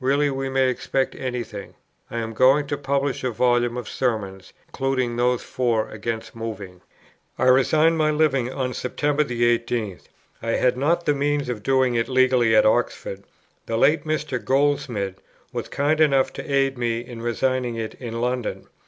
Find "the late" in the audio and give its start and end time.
13.66-14.02